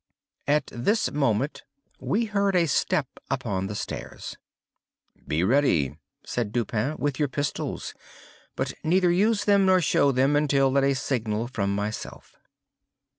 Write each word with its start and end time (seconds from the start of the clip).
'"At 0.57 0.71
this 0.73 1.11
moment 1.11 1.61
we 1.99 2.25
heard 2.25 2.55
a 2.55 2.65
step 2.65 3.05
upon 3.29 3.67
the 3.67 3.75
stairs. 3.75 4.35
"Be 5.27 5.43
ready," 5.43 5.99
said 6.25 6.51
Dupin, 6.51 6.95
"with 6.97 7.19
your 7.19 7.27
pistols, 7.27 7.93
but 8.55 8.73
neither 8.83 9.11
use 9.11 9.45
them 9.45 9.67
nor 9.67 9.79
show 9.79 10.11
them 10.11 10.35
until 10.35 10.75
at 10.75 10.83
a 10.83 10.95
signal 10.95 11.45
from 11.47 11.75
myself." 11.75 12.35